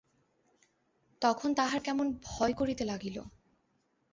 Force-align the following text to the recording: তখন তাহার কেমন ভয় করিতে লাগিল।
তখন 1.21 1.49
তাহার 1.53 1.79
কেমন 1.83 2.05
ভয় 2.23 2.53
করিতে 2.53 2.83
লাগিল। 2.85 3.17